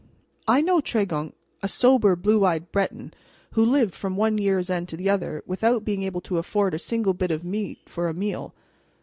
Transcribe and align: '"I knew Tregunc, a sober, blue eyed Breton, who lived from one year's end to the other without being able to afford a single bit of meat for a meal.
'"I 0.55 0.61
knew 0.61 0.81
Tregunc, 0.81 1.33
a 1.61 1.67
sober, 1.67 2.15
blue 2.15 2.43
eyed 2.43 2.71
Breton, 2.71 3.13
who 3.51 3.63
lived 3.63 3.93
from 3.93 4.15
one 4.15 4.39
year's 4.39 4.67
end 4.71 4.89
to 4.89 4.97
the 4.97 5.11
other 5.11 5.43
without 5.45 5.85
being 5.85 6.01
able 6.01 6.21
to 6.21 6.39
afford 6.39 6.73
a 6.73 6.79
single 6.79 7.13
bit 7.13 7.29
of 7.29 7.45
meat 7.45 7.87
for 7.87 8.07
a 8.07 8.13
meal. 8.15 8.55